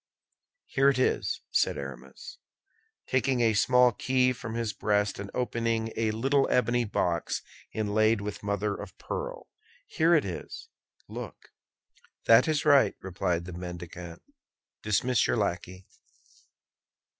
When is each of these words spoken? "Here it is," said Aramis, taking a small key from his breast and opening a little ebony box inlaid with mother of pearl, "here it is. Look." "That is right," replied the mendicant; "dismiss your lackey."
"Here 0.65 0.89
it 0.89 0.97
is," 0.97 1.41
said 1.51 1.77
Aramis, 1.77 2.39
taking 3.05 3.41
a 3.41 3.53
small 3.53 3.91
key 3.91 4.33
from 4.33 4.55
his 4.55 4.73
breast 4.73 5.19
and 5.19 5.29
opening 5.35 5.93
a 5.95 6.09
little 6.09 6.47
ebony 6.49 6.85
box 6.85 7.43
inlaid 7.71 8.19
with 8.19 8.41
mother 8.41 8.73
of 8.75 8.97
pearl, 8.97 9.47
"here 9.85 10.15
it 10.15 10.25
is. 10.25 10.69
Look." 11.07 11.51
"That 12.25 12.47
is 12.47 12.65
right," 12.65 12.95
replied 12.99 13.45
the 13.45 13.53
mendicant; 13.53 14.23
"dismiss 14.81 15.27
your 15.27 15.37
lackey." 15.37 15.85